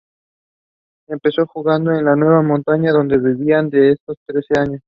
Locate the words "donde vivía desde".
2.91-3.97